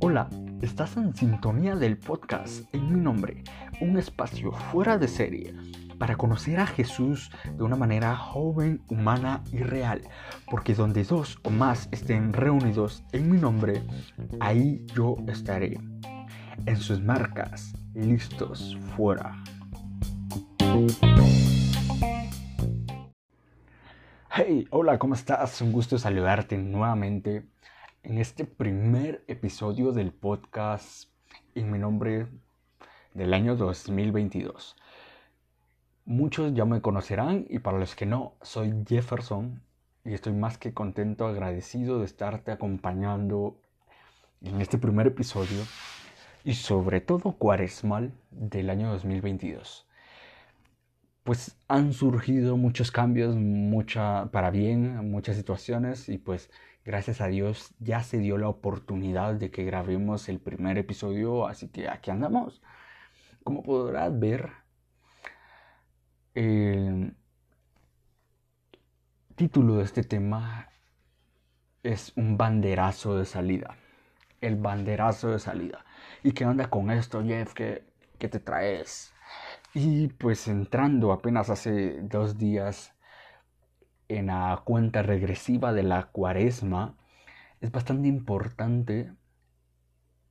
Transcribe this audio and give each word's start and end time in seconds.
Hola, 0.00 0.28
estás 0.62 0.96
en 0.96 1.14
sintonía 1.14 1.76
del 1.76 1.98
podcast 1.98 2.72
en 2.74 2.92
mi 2.92 3.00
nombre, 3.00 3.44
un 3.80 3.98
espacio 3.98 4.52
fuera 4.52 4.98
de 4.98 5.08
serie 5.08 5.54
para 5.98 6.16
conocer 6.16 6.58
a 6.60 6.66
Jesús 6.66 7.30
de 7.56 7.62
una 7.62 7.76
manera 7.76 8.16
joven, 8.16 8.82
humana 8.88 9.44
y 9.52 9.58
real, 9.58 10.02
porque 10.50 10.74
donde 10.74 11.04
dos 11.04 11.38
o 11.42 11.50
más 11.50 11.88
estén 11.92 12.32
reunidos 12.32 13.04
en 13.12 13.30
mi 13.30 13.38
nombre, 13.38 13.82
ahí 14.40 14.84
yo 14.94 15.16
estaré. 15.28 15.78
En 16.66 16.76
sus 16.76 17.02
marcas, 17.02 17.74
listos, 17.94 18.78
fuera. 18.96 19.42
Hey, 24.42 24.66
hola, 24.70 24.98
¿cómo 24.98 25.12
estás? 25.12 25.60
Un 25.60 25.70
gusto 25.70 25.98
saludarte 25.98 26.56
nuevamente 26.56 27.44
en 28.02 28.16
este 28.16 28.46
primer 28.46 29.22
episodio 29.28 29.92
del 29.92 30.12
podcast 30.12 31.10
en 31.54 31.70
mi 31.70 31.78
nombre 31.78 32.26
del 33.12 33.34
año 33.34 33.54
2022. 33.54 34.76
Muchos 36.06 36.54
ya 36.54 36.64
me 36.64 36.80
conocerán 36.80 37.44
y 37.50 37.58
para 37.58 37.78
los 37.78 37.94
que 37.94 38.06
no, 38.06 38.32
soy 38.40 38.72
Jefferson 38.88 39.60
y 40.06 40.14
estoy 40.14 40.32
más 40.32 40.56
que 40.56 40.72
contento, 40.72 41.26
agradecido 41.26 41.98
de 41.98 42.06
estarte 42.06 42.50
acompañando 42.50 43.58
en 44.40 44.62
este 44.62 44.78
primer 44.78 45.08
episodio 45.08 45.60
y 46.44 46.54
sobre 46.54 47.02
todo 47.02 47.32
cuaresmal 47.32 48.10
del 48.30 48.70
año 48.70 48.90
2022. 48.90 49.86
Pues 51.24 51.56
han 51.68 51.92
surgido 51.92 52.56
muchos 52.56 52.90
cambios, 52.90 53.36
mucha 53.36 54.30
para 54.32 54.50
bien, 54.50 55.10
muchas 55.10 55.36
situaciones 55.36 56.08
y 56.08 56.18
pues 56.18 56.50
gracias 56.84 57.20
a 57.20 57.26
Dios 57.28 57.74
ya 57.78 58.02
se 58.02 58.18
dio 58.18 58.38
la 58.38 58.48
oportunidad 58.48 59.34
de 59.34 59.50
que 59.50 59.64
grabemos 59.64 60.28
el 60.28 60.40
primer 60.40 60.78
episodio, 60.78 61.46
así 61.46 61.68
que 61.68 61.88
aquí 61.88 62.10
andamos. 62.10 62.62
Como 63.44 63.62
podrás 63.62 64.18
ver, 64.18 64.50
el 66.34 67.14
título 69.36 69.76
de 69.76 69.84
este 69.84 70.02
tema 70.04 70.68
es 71.82 72.12
un 72.16 72.36
banderazo 72.36 73.16
de 73.16 73.24
salida. 73.24 73.76
El 74.40 74.56
banderazo 74.56 75.30
de 75.30 75.38
salida. 75.38 75.84
¿Y 76.22 76.32
qué 76.32 76.44
onda 76.46 76.68
con 76.70 76.90
esto, 76.90 77.22
Jeff? 77.24 77.54
¿Qué, 77.54 77.84
qué 78.18 78.28
te 78.28 78.40
traes? 78.40 79.12
Y 79.72 80.08
pues 80.08 80.48
entrando 80.48 81.12
apenas 81.12 81.48
hace 81.48 82.00
dos 82.02 82.38
días 82.38 82.92
en 84.08 84.26
la 84.26 84.62
cuenta 84.64 85.02
regresiva 85.02 85.72
de 85.72 85.84
la 85.84 86.06
cuaresma, 86.06 86.96
es 87.60 87.70
bastante 87.70 88.08
importante 88.08 89.12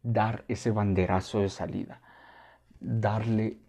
dar 0.04 0.44
ese 0.50 0.72
banderazo 0.72 1.40
de 1.40 1.50
salida, 1.50 2.02
darle 2.82 3.60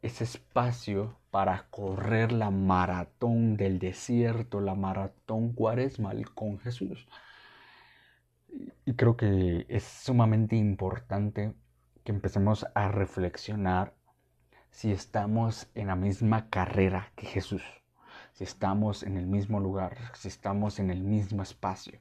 ese 0.00 0.24
espacio 0.24 1.18
para 1.30 1.66
correr 1.68 2.32
la 2.32 2.50
maratón 2.50 3.56
del 3.56 3.78
desierto, 3.78 4.60
la 4.60 4.74
maratón 4.74 5.52
cuaresmal 5.52 6.32
con 6.32 6.58
Jesús. 6.58 7.06
Y 8.86 8.94
creo 8.94 9.16
que 9.16 9.66
es 9.68 9.84
sumamente 9.84 10.56
importante 10.56 11.52
que 12.04 12.12
empecemos 12.12 12.66
a 12.74 12.88
reflexionar 12.88 13.97
si 14.78 14.92
estamos 14.92 15.68
en 15.74 15.88
la 15.88 15.96
misma 15.96 16.50
carrera 16.50 17.10
que 17.16 17.26
Jesús, 17.26 17.64
si 18.32 18.44
estamos 18.44 19.02
en 19.02 19.16
el 19.16 19.26
mismo 19.26 19.58
lugar, 19.58 19.98
si 20.14 20.28
estamos 20.28 20.78
en 20.78 20.92
el 20.92 21.02
mismo 21.02 21.42
espacio. 21.42 21.98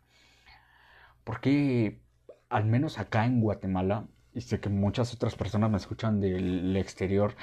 Porque 1.23 2.03
al 2.49 2.65
menos 2.65 2.99
acá 2.99 3.25
en 3.25 3.41
Guatemala, 3.41 4.05
y 4.31 4.41
sé 4.41 4.59
que 4.59 4.69
muchas 4.69 5.11
otras 5.11 5.35
personas 5.35 5.71
me 5.71 5.77
escuchan 5.77 6.19
del 6.19 6.77
exterior, 6.77 7.35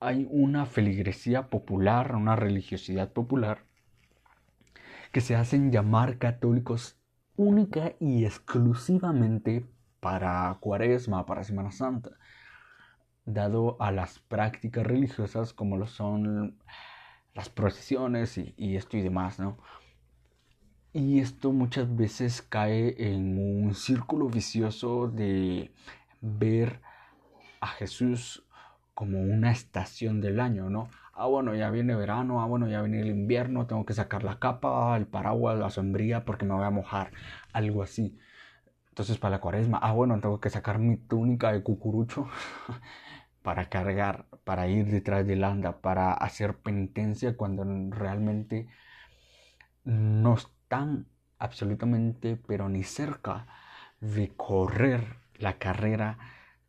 hay 0.00 0.26
una 0.30 0.64
feligresía 0.64 1.50
popular, 1.50 2.16
una 2.16 2.34
religiosidad 2.34 3.12
popular, 3.12 3.66
que 5.12 5.20
se 5.20 5.36
hacen 5.36 5.70
llamar 5.70 6.16
católicos 6.16 6.98
única 7.36 7.92
y 8.00 8.24
exclusivamente 8.24 9.66
para 10.00 10.56
Cuaresma, 10.60 11.26
para 11.26 11.44
Semana 11.44 11.72
Santa, 11.72 12.12
dado 13.26 13.76
a 13.80 13.90
las 13.92 14.20
prácticas 14.20 14.86
religiosas 14.86 15.52
como 15.52 15.76
lo 15.76 15.86
son 15.86 16.58
las 17.34 17.50
procesiones 17.50 18.38
y, 18.38 18.54
y 18.56 18.76
esto 18.76 18.96
y 18.96 19.02
demás, 19.02 19.38
¿no? 19.38 19.58
Y 20.92 21.20
esto 21.20 21.52
muchas 21.52 21.94
veces 21.94 22.40
cae 22.40 22.94
en 22.98 23.36
un 23.38 23.74
círculo 23.74 24.28
vicioso 24.28 25.08
de 25.08 25.70
ver 26.22 26.80
a 27.60 27.66
Jesús 27.66 28.44
como 28.94 29.20
una 29.20 29.50
estación 29.50 30.22
del 30.22 30.40
año, 30.40 30.70
¿no? 30.70 30.88
Ah, 31.12 31.26
bueno, 31.26 31.54
ya 31.54 31.70
viene 31.70 31.94
verano, 31.94 32.40
ah, 32.40 32.46
bueno, 32.46 32.66
ya 32.68 32.80
viene 32.80 33.02
el 33.02 33.08
invierno, 33.08 33.66
tengo 33.66 33.84
que 33.84 33.92
sacar 33.92 34.24
la 34.24 34.38
capa, 34.38 34.96
el 34.96 35.06
paraguas, 35.06 35.58
la 35.58 35.68
sombría 35.68 36.24
porque 36.24 36.46
me 36.46 36.54
voy 36.54 36.64
a 36.64 36.70
mojar, 36.70 37.10
algo 37.52 37.82
así. 37.82 38.18
Entonces 38.88 39.18
para 39.18 39.32
la 39.32 39.40
cuaresma, 39.42 39.78
ah, 39.82 39.92
bueno, 39.92 40.18
tengo 40.20 40.40
que 40.40 40.48
sacar 40.48 40.78
mi 40.78 40.96
túnica 40.96 41.52
de 41.52 41.62
cucurucho 41.62 42.26
para 43.46 43.68
cargar, 43.68 44.26
para 44.42 44.66
ir 44.66 44.86
detrás 44.86 45.24
del 45.24 45.44
anda, 45.44 45.80
para 45.80 46.12
hacer 46.12 46.56
penitencia 46.56 47.36
cuando 47.36 47.62
realmente 47.90 48.66
no 49.84 50.34
están 50.34 51.06
absolutamente, 51.38 52.36
pero 52.48 52.68
ni 52.68 52.82
cerca 52.82 53.46
de 54.00 54.32
correr 54.36 55.18
la 55.38 55.58
carrera 55.58 56.18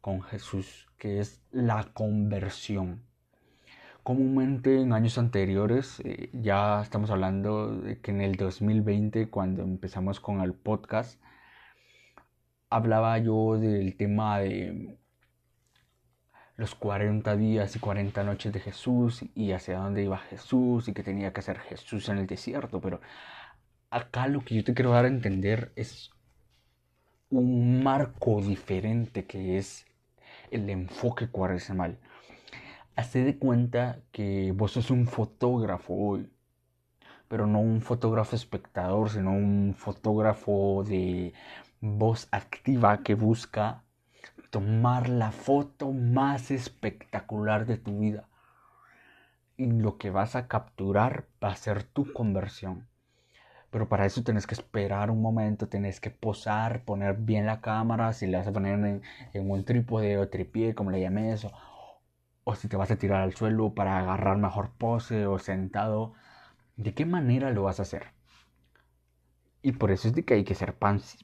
con 0.02 0.22
Jesús, 0.22 0.88
que 1.00 1.20
es 1.20 1.42
la 1.50 1.86
conversión. 1.96 3.02
Comúnmente 4.04 4.80
en 4.80 4.94
años 4.94 5.18
anteriores, 5.18 6.00
eh, 6.06 6.30
ya 6.32 6.84
estamos 6.84 7.10
hablando 7.10 7.76
de 7.76 8.02
que 8.02 8.12
en 8.12 8.22
el 8.22 8.36
2020, 8.36 9.32
cuando 9.32 9.64
empezamos 9.64 10.20
con 10.20 10.42
el 10.42 10.54
podcast, 10.54 11.20
hablaba 12.70 13.18
yo 13.18 13.58
del 13.58 13.98
tema 13.98 14.38
de 14.38 15.00
los 16.58 16.74
40 16.74 17.38
días 17.38 17.76
y 17.76 17.80
40 17.80 18.24
noches 18.24 18.52
de 18.52 18.60
Jesús 18.60 19.24
y 19.36 19.52
hacia 19.52 19.78
dónde 19.78 20.04
iba 20.04 20.18
Jesús 20.18 20.88
y 20.88 20.94
que 20.94 21.04
tenía 21.04 21.32
que 21.32 21.40
hacer 21.40 21.60
Jesús 21.60 22.10
en 22.10 22.18
el 22.18 22.28
desierto, 22.28 22.82
pero 22.82 23.00
acá 23.92 24.28
lo 24.28 24.44
que 24.44 24.56
yo 24.56 24.64
te 24.64 24.74
quiero 24.74 24.92
dar 24.92 25.06
a 25.06 25.08
entender 25.08 25.72
es 25.76 26.12
un 27.30 27.84
marco 27.84 28.42
diferente 28.42 29.26
que 29.26 29.58
es 29.58 29.86
el 30.50 30.70
enfoque 30.70 31.30
cuaresmal. 31.30 32.00
Hazte 32.96 33.24
de 33.24 33.38
cuenta 33.38 34.00
que 34.12 34.52
vos 34.56 34.72
sos 34.72 34.90
un 34.90 35.06
fotógrafo 35.08 35.94
hoy, 35.94 36.32
pero 37.28 37.46
no 37.46 37.60
un 37.60 37.82
fotógrafo 37.82 38.36
espectador, 38.36 39.12
sino 39.12 39.32
un 39.32 39.76
fotógrafo 39.78 40.84
de 40.84 41.34
voz 41.82 42.28
activa 42.32 43.04
que 43.04 43.14
busca 43.14 43.84
tomar 44.50 45.10
la 45.10 45.32
foto 45.32 45.92
más 45.92 46.52
espectacular 46.52 47.66
de 47.66 47.78
tu 47.78 48.00
vida. 48.00 48.28
Y 49.58 49.72
lo 49.72 49.98
que 49.98 50.10
vas 50.10 50.36
a 50.36 50.48
capturar 50.48 51.26
va 51.44 51.50
a 51.50 51.56
ser 51.56 51.84
tu 51.84 52.12
conversión. 52.14 52.88
Pero 53.70 53.90
para 53.90 54.06
eso 54.06 54.24
tienes 54.24 54.48
que 54.48 54.56
esperar 54.56 55.12
un 55.12 55.22
momento, 55.22 55.68
tienes 55.68 56.00
que 56.00 56.10
posar, 56.10 56.84
poner 56.86 57.16
bien 57.18 57.46
la 57.46 57.62
cámara, 57.62 58.14
si 58.14 58.28
le 58.28 58.38
vas 58.38 58.48
a 58.48 58.54
poner 58.54 58.74
en, 59.34 59.52
un 59.52 59.66
trípode 59.66 60.18
o 60.18 60.30
tripié, 60.30 60.74
como 60.74 60.92
le 60.92 61.02
llames, 61.02 61.46
o, 61.46 61.52
o 62.44 62.56
si 62.56 62.68
te 62.70 62.78
vas 62.78 62.92
a 62.92 62.98
tirar 62.98 63.22
al 63.22 63.36
suelo 63.36 63.74
para 63.74 64.00
agarrar 64.00 64.38
mejor 64.38 64.72
pose 64.78 65.28
o 65.28 65.38
sentado, 65.40 66.14
¿de 66.78 66.94
qué 66.94 67.06
manera 67.06 67.52
lo 67.52 67.64
vas 67.64 67.80
a 67.80 67.84
hacer? 67.84 68.18
Y 69.62 69.74
por 69.74 69.92
eso 69.92 70.08
es 70.08 70.16
de 70.16 70.24
que 70.24 70.36
hay 70.36 70.44
que 70.46 70.56
ser 70.56 70.76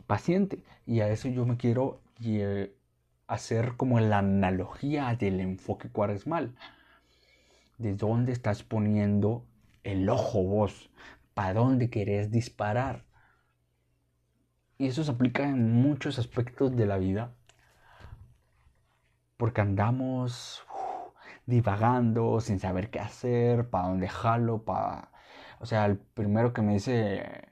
paciente. 0.05 0.63
Y 0.85 0.99
a 0.99 1.09
eso 1.09 1.29
yo 1.29 1.45
me 1.45 1.55
quiero 1.57 2.01
hacer 3.27 3.75
como 3.77 3.99
la 3.99 4.19
analogía 4.19 5.15
del 5.15 5.39
enfoque 5.39 5.89
cuaresmal. 5.89 6.55
¿De 7.77 7.95
dónde 7.95 8.31
estás 8.31 8.63
poniendo 8.63 9.45
el 9.83 10.09
ojo 10.09 10.43
vos? 10.43 10.89
para 11.33 11.53
dónde 11.53 11.89
querés 11.89 12.31
disparar. 12.31 13.05
Y 14.77 14.87
eso 14.87 15.03
se 15.03 15.11
aplica 15.11 15.43
en 15.43 15.73
muchos 15.73 16.19
aspectos 16.19 16.75
de 16.75 16.85
la 16.85 16.97
vida. 16.97 17.35
Porque 19.37 19.61
andamos 19.61 20.65
divagando 21.45 22.39
sin 22.39 22.59
saber 22.59 22.89
qué 22.89 22.99
hacer, 22.99 23.69
para 23.69 23.87
dónde 23.89 24.07
jalo, 24.07 24.63
para... 24.63 25.11
O 25.59 25.65
sea, 25.65 25.85
el 25.85 25.97
primero 25.97 26.53
que 26.53 26.61
me 26.61 26.73
dice 26.73 27.49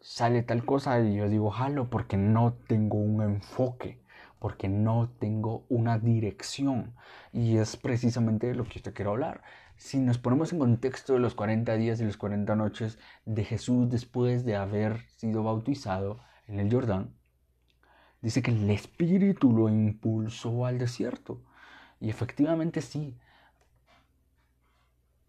sale 0.00 0.42
tal 0.42 0.64
cosa 0.64 0.98
y 1.00 1.14
yo 1.14 1.28
digo 1.28 1.50
jalo 1.50 1.88
porque 1.88 2.16
no 2.16 2.54
tengo 2.54 2.98
un 2.98 3.22
enfoque, 3.22 4.02
porque 4.42 4.68
no 4.68 5.08
tengo 5.20 5.64
una 5.68 6.00
dirección. 6.00 6.96
Y 7.32 7.58
es 7.58 7.76
precisamente 7.76 8.48
de 8.48 8.56
lo 8.56 8.64
que 8.64 8.80
te 8.80 8.92
quiero 8.92 9.12
hablar 9.12 9.40
si 9.76 10.00
nos 10.00 10.18
ponemos 10.18 10.52
en 10.52 10.58
contexto 10.58 11.12
de 11.12 11.20
los 11.20 11.36
40 11.36 11.74
días 11.76 12.00
y 12.00 12.04
las 12.04 12.16
40 12.16 12.56
noches 12.56 12.98
de 13.24 13.44
Jesús 13.44 13.88
después 13.88 14.44
de 14.44 14.56
haber 14.56 15.08
sido 15.10 15.44
bautizado 15.44 16.20
en 16.48 16.58
el 16.58 16.72
Jordán, 16.72 17.14
dice 18.20 18.42
que 18.42 18.50
el 18.50 18.68
Espíritu 18.70 19.52
lo 19.52 19.68
impulsó 19.68 20.66
al 20.66 20.78
desierto. 20.78 21.40
Y 22.00 22.10
efectivamente 22.10 22.80
sí. 22.80 23.16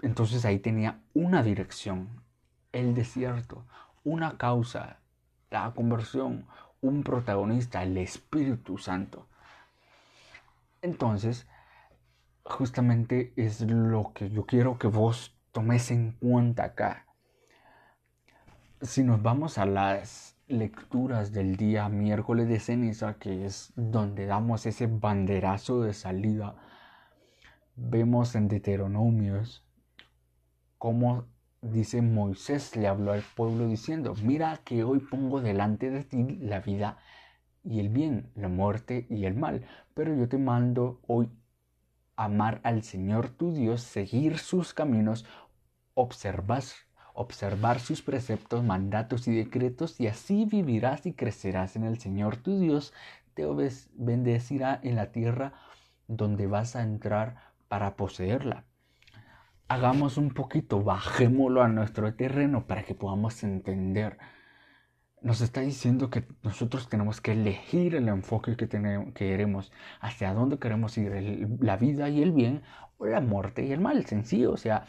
Entonces 0.01 0.44
ahí 0.44 0.57
tenía 0.57 1.04
una 1.13 1.44
dirección, 1.44 2.24
el 2.71 2.95
desierto, 2.95 3.68
una 4.04 4.39
causa, 4.39 5.00
la 5.51 5.71
conversión, 5.75 6.48
un 6.83 7.03
protagonista, 7.03 7.81
el 7.81 7.97
Espíritu 7.97 8.77
Santo. 8.77 9.27
Entonces, 10.81 11.47
justamente 12.44 13.33
es 13.38 13.62
lo 13.62 14.12
que 14.13 14.30
yo 14.30 14.45
quiero 14.45 14.77
que 14.77 14.88
vos 14.88 15.35
tomes 15.51 15.89
en 15.91 16.12
cuenta 16.12 16.65
acá. 16.65 17.07
Si 18.81 19.01
nos 19.03 19.24
vamos 19.24 19.57
a 19.57 19.65
las 19.65 20.35
lecturas 20.47 21.31
del 21.31 21.56
día 21.56 21.88
miércoles 21.88 22.50
de 22.50 22.59
ceniza, 22.59 23.13
que 23.13 23.45
es 23.45 23.71
donde 23.77 24.25
damos 24.25 24.65
ese 24.65 24.88
banderazo 24.88 25.81
de 25.81 25.94
salida, 25.94 26.56
vemos 27.75 28.35
en 28.35 28.50
Deuteronomios 28.50 29.65
cómo 30.77 31.27
dice 31.63 32.01
Moisés 32.01 32.75
le 32.75 32.88
habló 32.88 33.13
al 33.13 33.24
pueblo 33.36 33.68
diciendo, 33.68 34.13
mira 34.21 34.60
que 34.65 34.83
hoy 34.83 35.00
pongo 35.00 35.42
delante 35.42 35.89
de 35.89 36.04
ti 36.04 36.38
la 36.42 36.60
vida 36.60 36.98
y 37.63 37.80
el 37.80 37.89
bien, 37.89 38.31
la 38.36 38.50
muerte 38.50 39.07
y 39.10 39.25
el 39.25 39.36
mal, 39.36 39.65
pero 39.94 40.13
yo 40.15 40.27
te 40.27 40.38
mando 40.38 41.00
hoy 41.07 41.30
amar 42.15 42.60
al 42.63 42.83
Señor 42.83 43.30
tu 43.30 43.54
Dios, 43.54 43.81
seguir 43.81 44.38
sus 44.38 44.74
caminos, 44.74 45.25
observar, 45.94 46.63
observar 47.13 47.80
sus 47.80 48.01
preceptos, 48.01 48.63
mandatos 48.63 49.27
y 49.27 49.36
decretos, 49.36 50.00
y 50.00 50.07
así 50.07 50.45
vivirás 50.45 51.06
y 51.06 51.13
crecerás 51.13 51.75
en 51.75 51.86
el 51.86 52.00
Señor 52.00 52.38
tu 52.38 52.59
Dios, 52.59 52.94
te 53.33 53.45
bendecirá 53.94 54.80
en 54.83 54.95
la 54.95 55.12
tierra 55.12 55.54
donde 56.07 56.48
vas 56.48 56.75
a 56.75 56.83
entrar 56.83 57.54
para 57.68 57.95
poseerla. 57.95 58.66
Hagamos 59.68 60.18
un 60.18 60.31
poquito, 60.31 60.83
bajémoslo 60.83 61.63
a 61.63 61.68
nuestro 61.68 62.13
terreno 62.13 62.68
para 62.68 62.83
que 62.83 62.95
podamos 62.95 63.44
entender. 63.44 64.18
Nos 65.21 65.42
está 65.42 65.62
diciendo 65.62 66.10
que 66.10 66.27
nosotros 66.44 66.89
tenemos 66.89 67.21
que 67.21 67.31
elegir 67.31 67.95
el 67.95 68.10
enfoque 68.10 68.57
que, 68.57 68.68
tenemos, 68.68 69.13
que 69.13 69.30
queremos, 69.30 69.71
hacia 70.01 70.33
dónde 70.33 70.60
queremos 70.60 70.98
ir, 70.98 71.48
la 71.62 71.77
vida 71.77 72.10
y 72.10 72.21
el 72.21 72.33
bien 72.33 72.62
o 72.98 73.06
la 73.06 73.21
muerte 73.21 73.65
y 73.65 73.71
el 73.71 73.80
mal, 73.80 74.06
sencillo, 74.06 74.51
o 74.51 74.57
sea, 74.57 74.86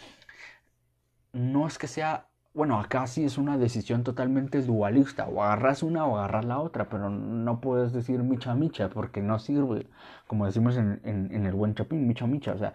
no 1.32 1.66
es 1.66 1.78
que 1.78 1.86
sea, 1.86 2.28
bueno, 2.54 2.78
acá 2.78 3.06
sí 3.06 3.24
es 3.24 3.38
una 3.38 3.58
decisión 3.58 4.04
totalmente 4.04 4.62
dualista, 4.62 5.26
o 5.26 5.42
agarras 5.42 5.82
una 5.82 6.06
o 6.06 6.16
agarras 6.16 6.44
la 6.44 6.58
otra, 6.60 6.88
pero 6.88 7.10
no 7.10 7.60
puedes 7.60 7.92
decir 7.92 8.22
micha 8.22 8.54
micha 8.54 8.88
porque 8.88 9.20
no 9.20 9.38
sirve, 9.38 9.88
como 10.26 10.46
decimos 10.46 10.76
en, 10.76 11.00
en, 11.04 11.46
el 11.46 11.52
buen 11.54 11.74
chapín, 11.74 12.06
micha 12.06 12.26
micha, 12.26 12.52
o 12.52 12.58
sea, 12.58 12.74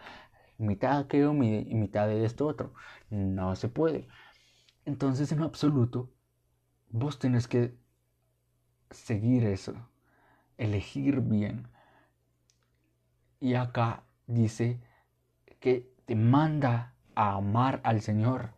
mitad 0.60 1.00
aquello 1.00 1.34
y 1.34 1.76
mitad 1.76 2.08
de 2.08 2.26
esto 2.26 2.48
otro, 2.48 2.74
no 3.10 3.56
se 3.56 3.70
puede. 3.70 4.08
Entonces, 4.86 5.32
en 5.32 5.42
absoluto, 5.42 6.12
Vos 6.92 7.20
tenés 7.20 7.48
que 7.48 7.78
seguir 8.90 9.46
eso, 9.46 9.74
elegir 10.58 11.22
bien. 11.22 11.68
Y 13.40 13.54
acá 13.56 14.04
dice 14.28 14.82
que 15.60 15.94
te 16.06 16.16
manda 16.16 16.96
a 17.16 17.36
amar 17.36 17.80
al 17.84 18.02
Señor. 18.02 18.54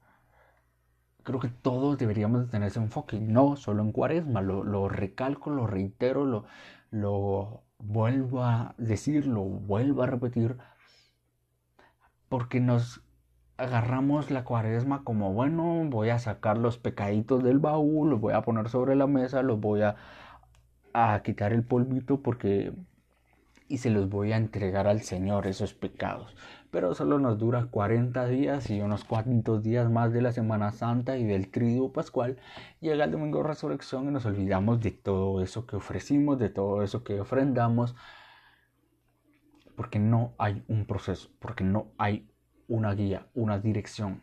Creo 1.24 1.40
que 1.40 1.50
todos 1.50 1.98
deberíamos 1.98 2.50
tener 2.50 2.70
ese 2.70 2.80
enfoque, 2.80 3.20
no 3.20 3.56
solo 3.58 3.84
en 3.84 3.92
cuaresma, 3.92 4.42
lo, 4.42 4.64
lo 4.64 4.88
recalco, 4.90 5.52
lo 5.52 5.68
reitero, 5.68 6.26
lo, 6.26 6.46
lo 6.90 7.64
vuelvo 7.80 8.44
a 8.44 8.76
decir, 8.78 9.28
lo 9.28 9.44
vuelvo 9.44 10.04
a 10.04 10.08
repetir, 10.08 10.58
porque 12.32 12.62
nos 12.62 13.02
agarramos 13.58 14.32
la 14.32 14.46
cuaresma 14.46 15.04
como, 15.04 15.34
bueno, 15.34 15.84
voy 15.90 16.12
a 16.12 16.18
sacar 16.18 16.58
los 16.58 16.78
pecaditos 16.78 17.44
del 17.44 17.60
baúl, 17.60 18.10
los 18.10 18.22
voy 18.22 18.34
a 18.34 18.42
poner 18.42 18.70
sobre 18.70 18.96
la 18.96 19.06
mesa, 19.06 19.44
los 19.44 19.60
voy 19.60 19.82
a, 19.82 19.98
a 20.94 21.22
quitar 21.24 21.52
el 21.52 21.66
polvito 21.66 22.22
porque... 22.22 22.72
y 23.68 23.80
se 23.80 23.90
los 23.90 24.08
voy 24.10 24.32
a 24.32 24.38
entregar 24.38 24.88
al 24.88 25.02
Señor 25.02 25.46
esos 25.46 25.74
pecados. 25.74 26.34
Pero 26.72 26.96
solo 26.96 27.20
nos 27.20 27.38
dura 27.38 27.66
40 27.66 28.26
días 28.28 28.70
y 28.70 28.80
unos 28.80 29.04
cuantos 29.04 29.62
días 29.62 29.92
más 29.92 30.14
de 30.14 30.22
la 30.22 30.32
Semana 30.32 30.72
Santa 30.72 31.18
y 31.18 31.26
del 31.26 31.52
Triduo 31.52 31.92
Pascual. 31.92 32.38
Llega 32.80 33.04
el 33.04 33.12
Domingo 33.12 33.40
de 33.40 33.50
Resurrección 33.50 34.08
y 34.08 34.12
nos 34.12 34.26
olvidamos 34.26 34.80
de 34.80 34.92
todo 34.92 35.42
eso 35.42 35.66
que 35.68 35.76
ofrecimos, 35.76 36.40
de 36.40 36.50
todo 36.50 36.82
eso 36.82 37.04
que 37.04 37.20
ofrendamos. 37.20 37.94
Porque 39.82 39.98
no 39.98 40.36
hay 40.38 40.64
un 40.68 40.86
proceso, 40.86 41.32
porque 41.40 41.64
no 41.64 41.88
hay 41.98 42.30
una 42.68 42.94
guía, 42.94 43.26
una 43.34 43.58
dirección. 43.58 44.22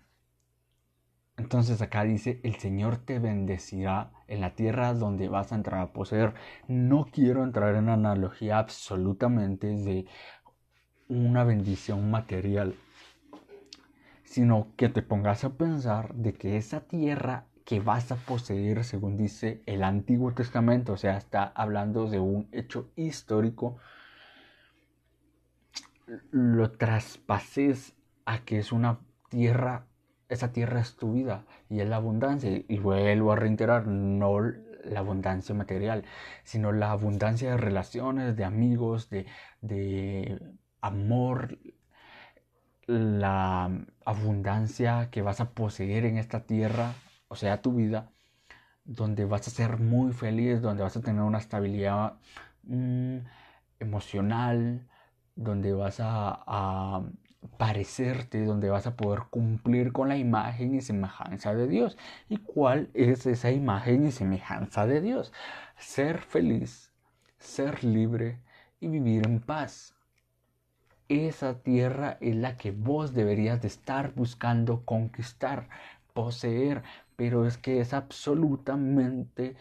Entonces 1.36 1.82
acá 1.82 2.04
dice, 2.04 2.38
el 2.44 2.54
Señor 2.60 2.98
te 2.98 3.18
bendecirá 3.18 4.12
en 4.28 4.40
la 4.40 4.54
tierra 4.54 4.94
donde 4.94 5.28
vas 5.28 5.50
a 5.50 5.56
entrar 5.56 5.80
a 5.80 5.92
poseer. 5.92 6.34
No 6.68 7.06
quiero 7.10 7.42
entrar 7.42 7.74
en 7.74 7.88
analogía 7.88 8.60
absolutamente 8.60 9.66
de 9.66 10.06
una 11.08 11.42
bendición 11.42 12.08
material, 12.08 12.76
sino 14.22 14.68
que 14.76 14.88
te 14.88 15.02
pongas 15.02 15.42
a 15.42 15.54
pensar 15.54 16.14
de 16.14 16.34
que 16.34 16.56
esa 16.56 16.82
tierra 16.82 17.46
que 17.64 17.80
vas 17.80 18.12
a 18.12 18.14
poseer, 18.14 18.84
según 18.84 19.16
dice 19.16 19.60
el 19.66 19.82
Antiguo 19.82 20.32
Testamento, 20.34 20.92
o 20.92 20.96
sea, 20.96 21.16
está 21.16 21.42
hablando 21.56 22.08
de 22.08 22.20
un 22.20 22.46
hecho 22.52 22.92
histórico, 22.94 23.78
lo 26.30 26.70
traspases 26.72 27.94
a 28.24 28.44
que 28.44 28.58
es 28.58 28.72
una 28.72 29.00
tierra, 29.28 29.86
esa 30.28 30.52
tierra 30.52 30.80
es 30.80 30.96
tu 30.96 31.12
vida 31.12 31.44
y 31.68 31.80
es 31.80 31.88
la 31.88 31.96
abundancia. 31.96 32.50
Y 32.68 32.78
vuelvo 32.78 33.32
a 33.32 33.36
reiterar, 33.36 33.86
no 33.86 34.40
la 34.84 35.00
abundancia 35.00 35.54
material, 35.54 36.04
sino 36.44 36.72
la 36.72 36.90
abundancia 36.90 37.50
de 37.50 37.56
relaciones, 37.56 38.36
de 38.36 38.44
amigos, 38.44 39.10
de, 39.10 39.26
de 39.60 40.40
amor, 40.80 41.58
la 42.86 43.70
abundancia 44.04 45.10
que 45.10 45.22
vas 45.22 45.40
a 45.40 45.50
poseer 45.50 46.06
en 46.06 46.16
esta 46.18 46.46
tierra, 46.46 46.94
o 47.28 47.36
sea, 47.36 47.60
tu 47.60 47.74
vida, 47.74 48.10
donde 48.84 49.26
vas 49.26 49.46
a 49.48 49.50
ser 49.50 49.78
muy 49.78 50.12
feliz, 50.12 50.62
donde 50.62 50.82
vas 50.82 50.96
a 50.96 51.02
tener 51.02 51.22
una 51.22 51.38
estabilidad 51.38 52.14
mm, 52.64 53.18
emocional, 53.80 54.88
donde 55.38 55.72
vas 55.72 55.98
a, 56.00 57.02
parecerte, 57.56 58.44
donde 58.44 58.68
vas 58.68 58.86
a 58.86 58.96
poder 58.96 59.22
cumplir 59.30 59.92
con 59.92 60.08
la 60.08 60.16
imagen 60.16 60.74
y 60.74 60.80
semejanza 60.80 61.54
de 61.54 61.68
Dios. 61.68 61.96
¿Y 62.28 62.38
cuál 62.38 62.90
es 62.94 63.26
esa 63.26 63.50
imagen 63.52 64.06
y 64.06 64.10
semejanza 64.10 64.86
de 64.86 65.00
Dios? 65.00 65.32
Ser 65.78 66.18
feliz, 66.18 66.92
ser 67.38 67.84
libre 67.84 68.40
y 68.80 68.88
vivir 68.88 69.26
en 69.26 69.40
paz. 69.40 69.94
Esa 71.08 71.60
tierra 71.62 72.18
es 72.20 72.36
la 72.36 72.56
que 72.56 72.72
vos 72.72 73.14
deberías 73.14 73.62
de 73.62 73.68
estar 73.68 74.12
buscando 74.14 74.84
conquistar, 74.84 75.68
poseer, 76.12 76.82
pero 77.16 77.46
es 77.46 77.56
que 77.58 77.80
es 77.80 77.94
absolutamente 77.94 79.56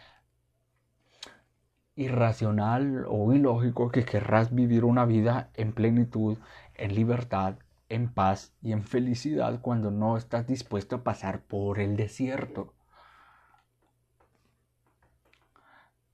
irracional 1.98 3.06
o 3.10 3.34
ilógico 3.34 3.89
que 3.92 4.06
querrás 4.06 4.54
vivir 4.54 4.86
una 4.86 5.06
vida 5.06 5.50
en 5.56 5.74
plenitud, 5.74 6.38
en 6.75 6.96
libertad, 6.96 7.56
en 7.89 8.13
paz 8.13 8.54
y 8.62 8.72
en 8.72 8.84
felicidad 8.84 9.60
cuando 9.62 9.92
no 9.92 10.16
estás 10.16 10.48
dispuesto 10.48 10.98
a 10.98 11.04
pasar 11.04 11.42
por 11.42 11.80
el 11.80 11.98
desierto. 11.98 12.74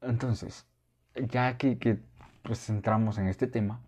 Entonces, 0.01 0.65
ya 1.15 1.57
que, 1.57 1.77
que 1.77 1.99
pues 2.43 2.69
entramos 2.69 3.17
en 3.17 3.27
este 3.27 3.47
tema, 3.47 3.81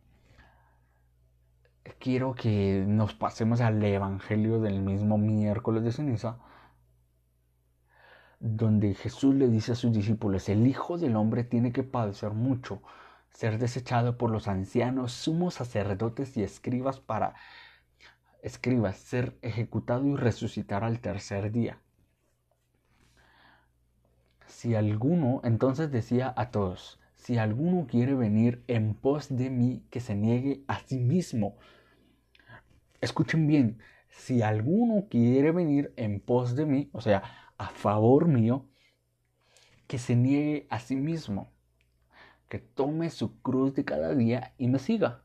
quiero 1.99 2.35
que 2.35 2.83
nos 2.87 3.13
pasemos 3.13 3.61
al 3.61 3.83
Evangelio 3.83 4.59
del 4.59 4.81
mismo 4.81 5.17
miércoles 5.17 5.83
de 5.83 5.91
ceniza, 5.91 6.37
donde 8.45 8.93
Jesús 8.93 9.33
le 9.33 9.47
dice 9.47 9.71
a 9.71 9.75
sus 9.75 9.91
discípulos, 9.91 10.49
el 10.49 10.67
Hijo 10.67 10.99
del 10.99 11.15
Hombre 11.15 11.43
tiene 11.43 11.73
que 11.73 11.81
padecer 11.81 12.29
mucho, 12.29 12.83
ser 13.31 13.57
desechado 13.57 14.19
por 14.19 14.29
los 14.29 14.47
ancianos, 14.47 15.13
sumos 15.13 15.55
sacerdotes 15.55 16.37
y 16.37 16.43
escribas 16.43 16.99
para 16.99 17.33
escribas, 18.43 18.97
ser 18.97 19.35
ejecutado 19.41 20.05
y 20.05 20.15
resucitar 20.15 20.83
al 20.83 20.99
tercer 20.99 21.51
día. 21.51 21.79
Si 24.45 24.75
alguno, 24.75 25.41
entonces 25.43 25.91
decía 25.91 26.31
a 26.37 26.51
todos, 26.51 26.99
si 27.15 27.39
alguno 27.39 27.87
quiere 27.87 28.13
venir 28.13 28.63
en 28.67 28.93
pos 28.93 29.35
de 29.35 29.49
mí, 29.49 29.83
que 29.89 29.99
se 29.99 30.13
niegue 30.13 30.63
a 30.67 30.77
sí 30.81 30.99
mismo. 30.99 31.57
Escuchen 33.01 33.47
bien, 33.47 33.79
si 34.07 34.43
alguno 34.43 35.07
quiere 35.09 35.51
venir 35.51 35.91
en 35.97 36.19
pos 36.19 36.55
de 36.55 36.67
mí, 36.67 36.89
o 36.93 37.01
sea, 37.01 37.23
a 37.57 37.69
favor 37.69 38.27
mío, 38.27 38.65
que 39.87 39.97
se 39.97 40.15
niegue 40.15 40.67
a 40.69 40.79
sí 40.79 40.95
mismo, 40.95 41.51
que 42.49 42.59
tome 42.59 43.09
su 43.09 43.41
cruz 43.41 43.73
de 43.73 43.85
cada 43.85 44.13
día 44.13 44.53
y 44.57 44.67
me 44.67 44.79
siga. 44.79 45.23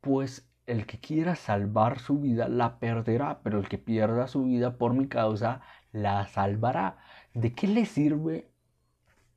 Pues 0.00 0.48
el 0.66 0.86
que 0.86 0.98
quiera 0.98 1.36
salvar 1.36 1.98
su 1.98 2.18
vida 2.18 2.48
la 2.48 2.78
perderá, 2.78 3.40
pero 3.42 3.58
el 3.58 3.68
que 3.68 3.78
pierda 3.78 4.26
su 4.26 4.44
vida 4.44 4.76
por 4.76 4.94
mi 4.94 5.08
causa 5.08 5.62
la 5.92 6.26
salvará. 6.26 6.98
¿De 7.34 7.54
qué 7.54 7.66
le 7.66 7.86
sirve 7.86 8.50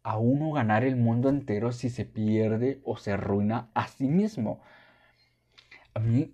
a 0.04 0.18
uno 0.18 0.52
ganar 0.52 0.84
el 0.84 0.96
mundo 0.96 1.30
entero 1.30 1.72
si 1.72 1.90
se 1.90 2.06
pierde 2.06 2.82
o 2.84 2.98
se 2.98 3.12
arruina 3.12 3.70
a 3.74 3.88
sí 3.88 4.08
mismo? 4.08 4.62
A 5.94 6.00
mí 6.00 6.34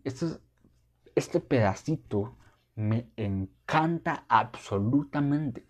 este 1.15 1.39
pedacito 1.39 2.38
me 2.75 3.10
encanta 3.15 4.25
absolutamente 4.27 5.65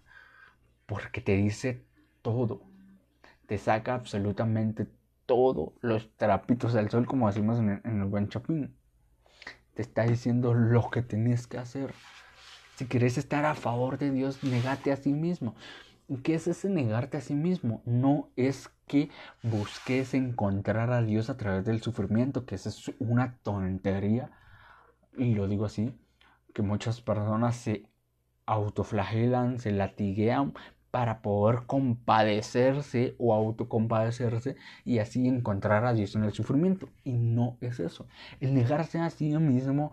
porque 0.85 1.21
te 1.21 1.35
dice 1.35 1.85
todo, 2.21 2.61
te 3.47 3.57
saca 3.57 3.93
absolutamente 3.93 4.87
todos 5.25 5.73
los 5.81 6.15
trapitos 6.17 6.73
del 6.73 6.89
sol 6.89 7.05
como 7.05 7.27
decimos 7.27 7.59
en 7.59 7.81
el, 7.83 8.05
buen 8.05 8.29
chapín 8.29 8.75
te 9.75 9.81
está 9.81 10.03
diciendo 10.03 10.53
lo 10.53 10.89
que 10.89 11.01
tienes 11.01 11.47
que 11.47 11.57
hacer. 11.57 11.93
Si 12.77 12.85
quieres 12.85 13.17
estar 13.17 13.45
a 13.45 13.55
favor 13.55 13.97
de 13.97 14.09
Dios, 14.09 14.43
negate 14.43 14.91
a 14.91 14.95
sí 14.95 15.13
mismo. 15.13 15.53
¿Qué 16.23 16.35
es 16.35 16.47
ese 16.47 16.69
negarte 16.69 17.17
a 17.17 17.21
sí 17.21 17.35
mismo? 17.35 17.81
No 17.85 18.29
es 18.35 18.69
que 18.87 19.09
busques 19.43 20.13
encontrar 20.13 20.91
a 20.91 21.01
Dios 21.01 21.29
a 21.29 21.37
través 21.37 21.65
del 21.65 21.81
sufrimiento, 21.81 22.45
que 22.45 22.55
esa 22.55 22.69
es 22.69 22.91
una 22.99 23.37
tontería. 23.43 24.31
Y 25.17 25.35
lo 25.35 25.47
digo 25.47 25.65
así, 25.65 25.93
que 26.55 26.63
muchas 26.63 27.01
personas 27.01 27.57
se 27.57 27.83
autoflagelan, 28.45 29.59
se 29.59 29.71
latiguean 29.71 30.53
para 30.89 31.21
poder 31.21 31.65
compadecerse 31.67 33.15
o 33.19 33.33
autocompadecerse 33.33 34.55
y 34.85 34.99
así 34.99 35.27
encontrar 35.27 35.83
a 35.83 35.93
Dios 35.93 36.15
en 36.15 36.23
el 36.23 36.31
sufrimiento. 36.31 36.87
Y 37.03 37.17
no 37.17 37.57
es 37.59 37.81
eso. 37.81 38.07
El 38.39 38.53
negarse 38.53 38.99
a 38.99 39.09
sí 39.09 39.37
mismo 39.37 39.91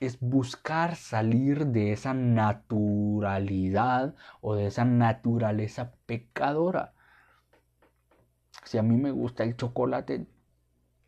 es 0.00 0.18
buscar 0.18 0.96
salir 0.96 1.68
de 1.68 1.92
esa 1.92 2.12
naturalidad 2.12 4.16
o 4.40 4.56
de 4.56 4.66
esa 4.66 4.84
naturaleza 4.84 5.92
pecadora. 6.06 6.92
Si 8.64 8.78
a 8.78 8.82
mí 8.82 8.96
me 8.96 9.12
gusta 9.12 9.44
el 9.44 9.56
chocolate, 9.56 10.26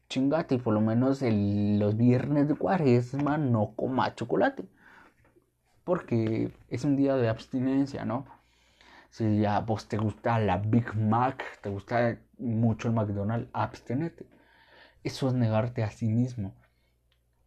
chingate, 0.09 0.55
y 0.55 0.59
por 0.59 0.75
lo 0.75 0.81
menos 0.81 1.23
los 1.23 1.97
viernes 1.97 2.47
de 2.47 2.55
cuaresma 2.55 3.37
no 3.39 3.73
coma 3.75 4.15
chocolate. 4.15 4.76
Porque 5.87 6.53
es 6.69 6.83
un 6.83 6.97
día 6.97 7.15
de 7.15 7.29
abstinencia, 7.29 8.05
¿no? 8.05 8.27
Si 9.09 9.45
a 9.45 9.61
vos 9.61 9.87
te 9.87 9.97
gusta 9.99 10.41
la 10.41 10.59
Big 10.59 10.97
Mac, 10.97 11.45
te 11.63 11.69
gusta 11.69 12.19
mucho 12.39 12.89
el 12.89 12.95
McDonald's, 12.95 13.49
abstenete. 13.53 14.27
Eso 15.05 15.29
es 15.29 15.35
negarte 15.35 15.85
a 15.85 15.91
sí 15.93 16.09
mismo. 16.09 16.57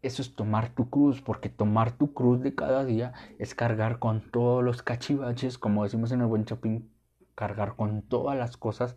Eso 0.02 0.22
es 0.22 0.36
tomar 0.36 0.70
tu 0.70 0.90
cruz, 0.90 1.22
porque 1.22 1.50
tomar 1.50 1.92
tu 1.92 2.14
cruz 2.14 2.42
de 2.42 2.56
cada 2.56 2.86
día 2.86 3.12
es 3.40 3.56
cargar 3.56 4.00
con 4.00 4.32
todos 4.32 4.64
los 4.64 4.84
cachivaches, 4.84 5.58
como 5.58 5.84
decimos 5.84 6.14
en 6.14 6.22
el 6.22 6.28
buen 6.28 6.46
shopping, 6.46 6.90
cargar 7.36 7.76
con 7.76 8.04
todas 8.04 8.38
las 8.38 8.56
cosas, 8.56 8.96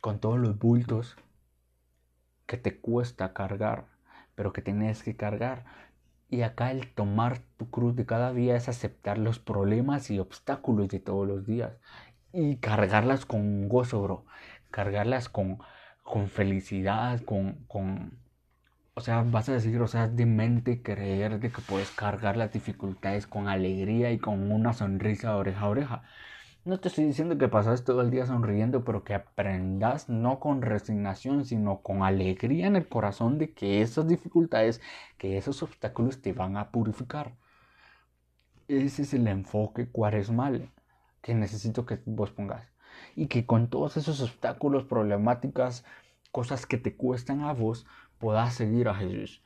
con 0.00 0.20
todos 0.20 0.38
los 0.38 0.56
bultos 0.56 1.16
que 2.46 2.58
te 2.58 2.78
cuesta 2.80 3.32
cargar, 3.32 3.86
pero 4.36 4.52
que 4.52 4.62
tienes 4.62 5.02
que 5.02 5.16
cargar. 5.16 5.64
Y 6.28 6.42
acá 6.42 6.70
el 6.70 6.92
tomar 6.92 7.38
tu 7.56 7.70
cruz 7.70 7.94
de 7.96 8.06
cada 8.06 8.32
día 8.32 8.56
es 8.56 8.68
aceptar 8.68 9.18
los 9.18 9.38
problemas 9.38 10.10
y 10.10 10.18
obstáculos 10.18 10.88
de 10.88 11.00
todos 11.00 11.26
los 11.28 11.46
días 11.46 11.72
y 12.34 12.56
cargarlas 12.56 13.26
con 13.26 13.68
gozo, 13.68 14.02
bro. 14.02 14.26
Cargarlas 14.70 15.28
con, 15.28 15.58
con 16.02 16.28
felicidad, 16.28 17.20
con, 17.24 17.64
con... 17.68 18.18
O 18.94 19.00
sea, 19.00 19.22
vas 19.22 19.48
a 19.48 19.52
decir, 19.54 19.80
o 19.80 19.88
sea, 19.88 20.08
de 20.08 20.26
mente 20.26 20.82
creer 20.82 21.40
de 21.40 21.50
que 21.50 21.62
puedes 21.62 21.90
cargar 21.92 22.36
las 22.36 22.52
dificultades 22.52 23.26
con 23.26 23.48
alegría 23.48 24.12
y 24.12 24.18
con 24.18 24.52
una 24.52 24.72
sonrisa 24.72 25.30
de 25.30 25.34
oreja 25.36 25.60
a 25.62 25.68
oreja. 25.68 26.02
No 26.64 26.80
te 26.80 26.88
estoy 26.88 27.04
diciendo 27.04 27.36
que 27.36 27.48
pasas 27.48 27.84
todo 27.84 28.00
el 28.00 28.10
día 28.10 28.24
sonriendo, 28.24 28.84
pero 28.84 29.04
que 29.04 29.12
aprendas 29.12 30.08
no 30.08 30.40
con 30.40 30.62
resignación, 30.62 31.44
sino 31.44 31.82
con 31.82 32.02
alegría 32.02 32.66
en 32.66 32.76
el 32.76 32.88
corazón 32.88 33.36
de 33.38 33.52
que 33.52 33.82
esas 33.82 34.08
dificultades, 34.08 34.80
que 35.18 35.36
esos 35.36 35.62
obstáculos 35.62 36.22
te 36.22 36.32
van 36.32 36.56
a 36.56 36.70
purificar. 36.70 37.34
Ese 38.66 39.02
es 39.02 39.12
el 39.12 39.28
enfoque 39.28 39.88
cuaresmal 39.90 40.70
que 41.20 41.34
necesito 41.34 41.84
que 41.84 42.00
vos 42.06 42.30
pongas. 42.30 42.66
Y 43.14 43.26
que 43.26 43.44
con 43.44 43.68
todos 43.68 43.98
esos 43.98 44.22
obstáculos, 44.22 44.84
problemáticas, 44.84 45.84
cosas 46.32 46.64
que 46.64 46.78
te 46.78 46.96
cuestan 46.96 47.42
a 47.42 47.52
vos, 47.52 47.86
puedas 48.18 48.54
seguir 48.54 48.88
a 48.88 48.94
Jesús. 48.94 49.42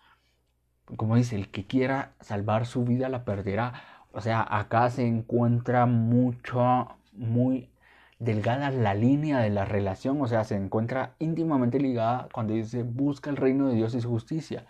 Como 0.96 1.16
dice, 1.16 1.34
el 1.34 1.50
que 1.50 1.66
quiera 1.66 2.14
salvar 2.20 2.64
su 2.66 2.84
vida 2.84 3.08
la 3.08 3.24
perderá. 3.24 3.74
O 4.12 4.20
sea, 4.20 4.46
acá 4.48 4.88
se 4.90 5.06
encuentra 5.06 5.86
mucho, 5.86 6.97
muy 7.18 7.70
delgada 8.18 8.70
la 8.70 8.94
línea 8.94 9.40
de 9.40 9.50
la 9.50 9.64
relación, 9.64 10.20
o 10.20 10.26
sea, 10.26 10.44
se 10.44 10.56
encuentra 10.56 11.14
íntimamente 11.18 11.78
ligada 11.78 12.28
cuando 12.32 12.54
dice 12.54 12.82
busca 12.82 13.30
el 13.30 13.36
reino 13.36 13.68
de 13.68 13.74
Dios 13.76 13.94
y 13.94 14.00
su 14.00 14.08
justicia. 14.10 14.66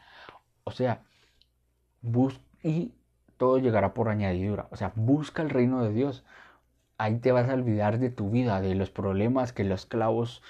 O 0.64 0.70
sea, 0.70 1.02
bus 2.02 2.40
y 2.62 2.92
todo 3.38 3.58
llegará 3.58 3.94
por 3.94 4.08
añadidura. 4.08 4.68
O 4.70 4.76
sea, 4.76 4.92
busca 4.96 5.42
el 5.42 5.50
reino 5.50 5.82
de 5.84 5.92
Dios. 5.92 6.24
Ahí 6.98 7.18
te 7.20 7.32
vas 7.32 7.48
a 7.48 7.54
olvidar 7.54 7.98
de 7.98 8.10
tu 8.10 8.30
vida, 8.30 8.60
de 8.60 8.74
los 8.74 8.90
problemas 8.90 9.52
que 9.52 9.64
los 9.64 9.86
clavos 9.86 10.42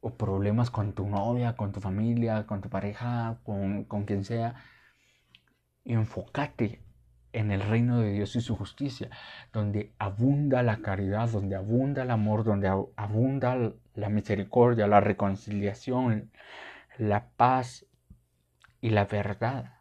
o 0.00 0.10
problemas 0.14 0.70
con 0.70 0.92
tu 0.92 1.06
novia, 1.08 1.56
con 1.56 1.72
tu 1.72 1.80
familia, 1.80 2.46
con 2.46 2.60
tu 2.60 2.68
pareja, 2.70 3.38
con, 3.44 3.84
con 3.84 4.04
quien 4.04 4.24
sea. 4.24 4.56
enfócate 5.84 6.85
en 7.36 7.50
el 7.50 7.60
reino 7.60 8.00
de 8.00 8.12
Dios 8.12 8.34
y 8.34 8.40
su 8.40 8.56
justicia, 8.56 9.10
donde 9.52 9.92
abunda 9.98 10.62
la 10.62 10.78
caridad, 10.78 11.28
donde 11.28 11.54
abunda 11.54 12.02
el 12.02 12.10
amor, 12.10 12.44
donde 12.44 12.68
abunda 12.96 13.72
la 13.94 14.08
misericordia, 14.08 14.86
la 14.86 15.00
reconciliación, 15.00 16.30
la 16.96 17.28
paz 17.36 17.84
y 18.80 18.90
la 18.90 19.04
verdad. 19.04 19.74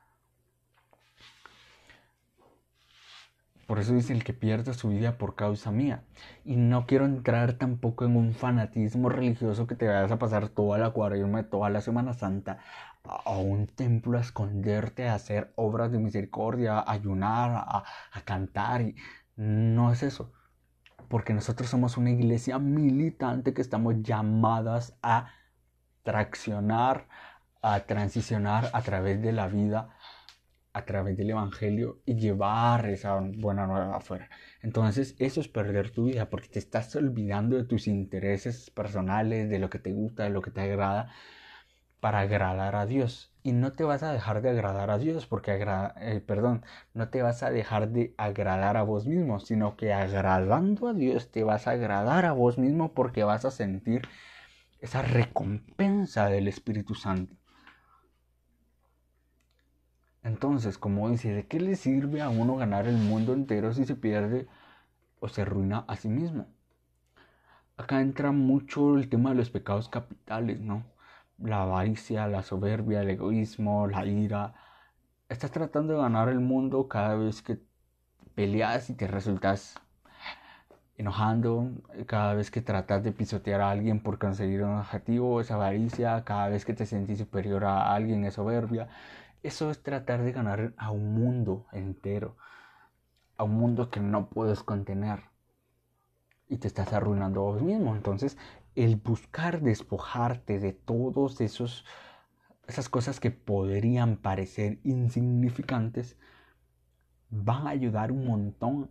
Por 3.67 3.79
eso 3.79 3.93
dice 3.93 4.13
el 4.13 4.23
que 4.23 4.33
pierda 4.33 4.73
su 4.73 4.89
vida 4.89 5.17
por 5.17 5.35
causa 5.35 5.71
mía. 5.71 6.03
Y 6.43 6.55
no 6.57 6.85
quiero 6.85 7.05
entrar 7.05 7.53
tampoco 7.53 8.05
en 8.05 8.15
un 8.15 8.33
fanatismo 8.33 9.09
religioso 9.09 9.65
que 9.65 9.75
te 9.75 9.87
vayas 9.87 10.11
a 10.11 10.19
pasar 10.19 10.49
toda 10.49 10.77
la 10.77 10.91
cuaresma, 10.91 11.43
toda 11.43 11.69
la 11.71 11.81
Semana 11.81 12.13
Santa 12.13 12.59
a 13.07 13.37
un 13.37 13.67
templo 13.67 14.17
a 14.17 14.21
esconderte, 14.21 15.07
a 15.07 15.15
hacer 15.15 15.53
obras 15.55 15.91
de 15.91 15.99
misericordia, 15.99 16.79
a 16.79 16.91
ayunar, 16.91 17.51
a, 17.51 17.83
a 18.11 18.21
cantar. 18.21 18.81
Y 18.81 18.95
no 19.35 19.91
es 19.91 20.03
eso. 20.03 20.31
Porque 21.09 21.33
nosotros 21.33 21.69
somos 21.69 21.97
una 21.97 22.11
iglesia 22.11 22.59
militante 22.59 23.53
que 23.53 23.61
estamos 23.61 24.01
llamadas 24.01 24.97
a 25.03 25.31
traccionar, 26.03 27.07
a 27.61 27.81
transicionar 27.81 28.69
a 28.73 28.81
través 28.81 29.21
de 29.21 29.31
la 29.31 29.47
vida 29.47 29.95
a 30.75 30.83
través 30.83 31.15
del 31.15 31.29
Evangelio 31.29 32.01
y 32.05 32.15
llevar 32.15 32.89
esa 32.89 33.17
buena 33.21 33.65
nueva 33.65 33.95
afuera. 33.95 34.29
Entonces 34.61 35.15
eso 35.19 35.39
es 35.39 35.47
perder 35.47 35.91
tu 35.91 36.07
vida 36.07 36.29
porque 36.29 36.49
te 36.49 36.59
estás 36.59 36.93
olvidando 36.97 37.55
de 37.55 37.63
tus 37.63 37.87
intereses 37.87 38.69
personales, 38.71 39.49
de 39.49 39.59
lo 39.59 39.69
que 39.69 39.79
te 39.79 39.93
gusta, 39.93 40.23
de 40.23 40.31
lo 40.31 40.41
que 40.41 40.51
te 40.51 40.59
agrada, 40.59 41.09
para 42.05 42.19
agradar 42.19 42.75
a 42.75 42.85
Dios. 42.85 43.33
Y 43.41 43.51
no 43.51 43.73
te 43.73 43.83
vas 43.83 44.03
a 44.03 44.11
dejar 44.11 44.43
de 44.43 44.51
agradar 44.51 44.91
a 44.91 44.99
Dios 44.99 45.25
porque, 45.25 45.57
eh, 45.57 46.21
perdón, 46.23 46.63
no 46.93 47.09
te 47.09 47.23
vas 47.23 47.41
a 47.41 47.49
dejar 47.49 47.89
de 47.89 48.13
agradar 48.15 48.77
a 48.77 48.83
vos 48.83 49.07
mismo, 49.07 49.39
sino 49.39 49.75
que 49.75 49.91
agradando 49.91 50.87
a 50.87 50.93
Dios 50.93 51.31
te 51.31 51.43
vas 51.43 51.65
a 51.65 51.71
agradar 51.71 52.25
a 52.25 52.31
vos 52.31 52.59
mismo 52.59 52.93
porque 52.93 53.23
vas 53.23 53.43
a 53.43 53.49
sentir 53.49 54.03
esa 54.81 55.01
recompensa 55.01 56.27
del 56.27 56.47
Espíritu 56.47 56.93
Santo. 56.93 57.33
Entonces, 60.21 60.77
como 60.77 61.09
dice, 61.09 61.33
¿de 61.33 61.47
qué 61.47 61.59
le 61.59 61.75
sirve 61.75 62.21
a 62.21 62.29
uno 62.29 62.55
ganar 62.55 62.85
el 62.85 62.97
mundo 62.97 63.33
entero 63.33 63.73
si 63.73 63.83
se 63.83 63.95
pierde 63.95 64.47
o 65.19 65.27
se 65.27 65.41
arruina 65.41 65.85
a 65.87 65.95
sí 65.95 66.09
mismo? 66.09 66.45
Acá 67.77 67.99
entra 67.99 68.31
mucho 68.31 68.95
el 68.95 69.09
tema 69.09 69.31
de 69.31 69.37
los 69.37 69.49
pecados 69.49 69.89
capitales, 69.89 70.59
¿no? 70.59 70.94
La 71.37 71.63
avaricia, 71.63 72.27
la 72.27 72.43
soberbia, 72.43 73.01
el 73.01 73.09
egoísmo, 73.09 73.87
la 73.87 74.05
ira. 74.05 74.53
Estás 75.29 75.51
tratando 75.51 75.93
de 75.93 75.99
ganar 75.99 76.29
el 76.29 76.39
mundo 76.39 76.87
cada 76.87 77.15
vez 77.15 77.41
que 77.41 77.59
peleas 78.35 78.89
y 78.89 78.93
te 78.93 79.07
resultas 79.07 79.75
enojando, 80.97 81.71
cada 82.05 82.33
vez 82.33 82.51
que 82.51 82.61
tratas 82.61 83.03
de 83.03 83.11
pisotear 83.11 83.61
a 83.61 83.71
alguien 83.71 83.99
por 83.99 84.17
conseguir 84.17 84.63
un 84.63 84.77
objetivo, 84.77 85.41
es 85.41 85.51
avaricia, 85.51 86.23
cada 86.23 86.49
vez 86.49 86.65
que 86.65 86.73
te 86.73 86.85
sentís 86.85 87.19
superior 87.19 87.65
a 87.65 87.93
alguien 87.93 88.23
es 88.25 88.35
soberbia, 88.35 88.87
eso 89.43 89.69
es 89.71 89.83
tratar 89.83 90.23
de 90.23 90.31
ganar 90.31 90.73
a 90.77 90.91
un 90.91 91.13
mundo 91.13 91.65
entero, 91.71 92.37
a 93.37 93.43
un 93.43 93.55
mundo 93.55 93.89
que 93.89 93.99
no 93.99 94.27
puedes 94.29 94.63
contener 94.63 95.19
y 96.47 96.57
te 96.57 96.67
estás 96.67 96.93
arruinando 96.93 97.41
a 97.41 97.51
vos 97.51 97.61
mismo. 97.61 97.95
Entonces, 97.95 98.37
el 98.75 98.97
buscar 98.97 99.61
despojarte 99.61 100.59
de 100.59 100.73
todos 100.73 101.41
esos 101.41 101.85
esas 102.67 102.89
cosas 102.89 103.19
que 103.19 103.31
podrían 103.31 104.17
parecer 104.17 104.79
insignificantes 104.83 106.17
van 107.29 107.67
a 107.67 107.71
ayudar 107.71 108.11
un 108.11 108.25
montón 108.25 108.89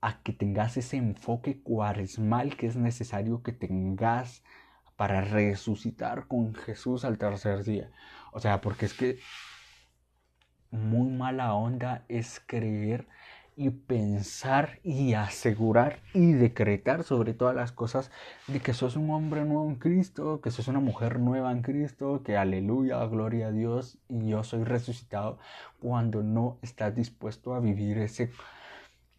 a 0.00 0.22
que 0.22 0.32
tengas 0.32 0.76
ese 0.76 0.96
enfoque 0.96 1.62
cuaresmal 1.62 2.56
que 2.56 2.66
es 2.66 2.76
necesario 2.76 3.42
que 3.42 3.52
tengas 3.52 4.42
para 4.96 5.20
resucitar 5.22 6.26
con 6.28 6.54
Jesús 6.54 7.04
al 7.04 7.18
tercer 7.18 7.64
día. 7.64 7.90
O 8.32 8.40
sea, 8.40 8.60
porque 8.60 8.86
es 8.86 8.94
que 8.94 9.18
muy 10.70 11.10
mala 11.10 11.54
onda 11.54 12.04
es 12.08 12.40
creer 12.46 13.06
y 13.56 13.70
pensar 13.70 14.80
y 14.82 15.14
asegurar 15.14 16.00
y 16.12 16.32
decretar 16.32 17.04
sobre 17.04 17.34
todas 17.34 17.54
las 17.54 17.72
cosas 17.72 18.10
de 18.48 18.60
que 18.60 18.74
sos 18.74 18.96
un 18.96 19.10
hombre 19.10 19.44
nuevo 19.44 19.68
en 19.68 19.76
Cristo, 19.76 20.40
que 20.40 20.50
sos 20.50 20.68
una 20.68 20.80
mujer 20.80 21.20
nueva 21.20 21.52
en 21.52 21.62
Cristo, 21.62 22.22
que 22.24 22.36
aleluya, 22.36 23.04
gloria 23.06 23.48
a 23.48 23.52
Dios 23.52 23.98
y 24.08 24.28
yo 24.28 24.42
soy 24.42 24.64
resucitado 24.64 25.38
cuando 25.80 26.22
no 26.22 26.58
estás 26.62 26.94
dispuesto 26.94 27.54
a 27.54 27.60
vivir 27.60 27.98
ese 27.98 28.32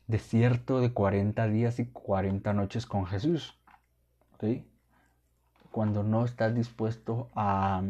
desierto 0.08 0.82
de 0.82 0.92
40 0.92 1.48
días 1.48 1.80
y 1.80 1.86
40 1.86 2.54
noches 2.54 2.86
con 2.86 3.06
Jesús. 3.06 3.58
Cuando 5.72 6.04
no 6.04 6.26
estás 6.26 6.54
dispuesto 6.54 7.30
a 7.36 7.82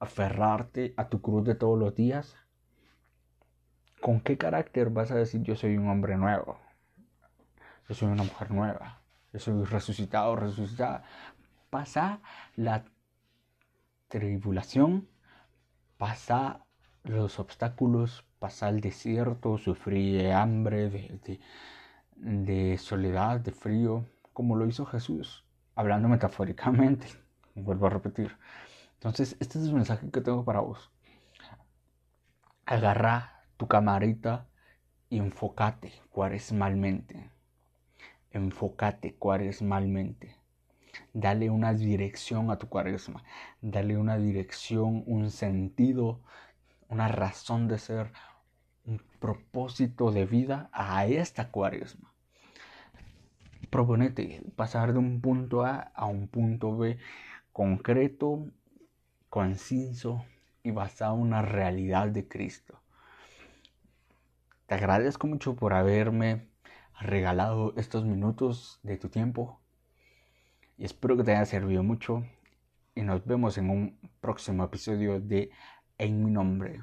aferrarte 0.00 0.94
a 0.96 1.08
tu 1.08 1.20
cruz 1.20 1.44
de 1.44 1.54
todos 1.54 1.78
los 1.78 1.94
días 1.94 2.36
¿con 4.04 4.20
qué 4.20 4.36
carácter 4.36 4.90
vas 4.90 5.10
a 5.12 5.14
decir 5.14 5.42
yo 5.44 5.56
soy 5.56 5.78
un 5.78 5.88
hombre 5.88 6.18
nuevo? 6.18 6.58
Yo 7.88 7.94
soy 7.94 8.08
una 8.08 8.22
mujer 8.22 8.50
nueva. 8.50 9.00
Yo 9.32 9.38
soy 9.38 9.64
resucitado, 9.64 10.36
resucitada. 10.36 11.04
Pasa 11.70 12.20
la 12.54 12.84
tribulación, 14.08 15.08
pasa 15.96 16.66
los 17.02 17.38
obstáculos, 17.38 18.26
pasa 18.38 18.68
el 18.68 18.82
desierto, 18.82 19.56
sufrí 19.56 20.12
de 20.12 20.34
hambre, 20.34 20.90
de, 20.90 21.40
de 22.16 22.76
soledad, 22.76 23.40
de 23.40 23.52
frío, 23.52 24.04
como 24.34 24.54
lo 24.54 24.66
hizo 24.66 24.84
Jesús, 24.84 25.46
hablando 25.76 26.08
metafóricamente. 26.10 27.06
Vuelvo 27.54 27.86
a 27.86 27.90
repetir. 27.90 28.36
Entonces, 28.96 29.34
este 29.40 29.58
es 29.58 29.64
el 29.64 29.72
mensaje 29.72 30.10
que 30.10 30.20
tengo 30.20 30.44
para 30.44 30.60
vos. 30.60 30.90
Agarra 32.66 33.33
tu 33.64 33.68
camarita 33.68 34.46
y 35.08 35.16
enfócate 35.16 35.90
cuaresmalmente. 36.10 37.30
Enfócate 38.30 39.14
cuaresmalmente. 39.14 40.36
Dale 41.14 41.48
una 41.48 41.72
dirección 41.72 42.50
a 42.50 42.58
tu 42.58 42.68
cuaresma. 42.68 43.24
Dale 43.62 43.96
una 43.96 44.18
dirección, 44.18 45.02
un 45.06 45.30
sentido, 45.30 46.20
una 46.90 47.08
razón 47.08 47.66
de 47.66 47.78
ser, 47.78 48.12
un 48.84 49.00
propósito 49.18 50.12
de 50.12 50.26
vida 50.26 50.68
a 50.70 51.06
esta 51.06 51.50
cuaresma. 51.50 52.12
Proponete 53.70 54.42
pasar 54.56 54.92
de 54.92 54.98
un 54.98 55.22
punto 55.22 55.64
A 55.64 55.90
a 55.94 56.04
un 56.04 56.28
punto 56.28 56.76
B 56.76 56.98
concreto, 57.50 58.46
conciso 59.30 60.22
y 60.62 60.70
basado 60.70 61.14
en 61.14 61.22
una 61.22 61.40
realidad 61.40 62.08
de 62.08 62.28
Cristo. 62.28 62.83
Te 64.66 64.74
agradezco 64.74 65.26
mucho 65.26 65.56
por 65.56 65.74
haberme 65.74 66.48
regalado 66.98 67.74
estos 67.76 68.04
minutos 68.04 68.80
de 68.82 68.96
tu 68.96 69.10
tiempo 69.10 69.60
y 70.78 70.84
espero 70.84 71.16
que 71.16 71.24
te 71.24 71.32
haya 71.32 71.44
servido 71.44 71.82
mucho 71.82 72.24
y 72.94 73.02
nos 73.02 73.26
vemos 73.26 73.58
en 73.58 73.68
un 73.68 73.98
próximo 74.22 74.64
episodio 74.64 75.20
de 75.20 75.50
En 75.98 76.24
mi 76.24 76.30
nombre. 76.30 76.82